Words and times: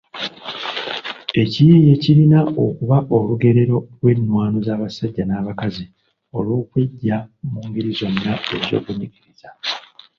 Ekiyiiye 1.41 1.93
kirina 2.03 2.39
okuba 2.65 2.97
olugerero 3.17 3.77
lw’ennwaano 3.99 4.57
z’abasajja 4.65 5.23
n’abakazi 5.27 5.85
olw’okweggya 6.37 7.17
mu 7.51 7.59
ngeri 7.67 7.91
zonna 7.99 8.33
ez’obunyigiriza. 8.55 9.49